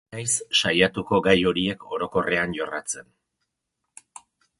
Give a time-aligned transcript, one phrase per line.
[0.01, 3.09] Ez naiz saiatuko gai horiek orokorrean jorratzen.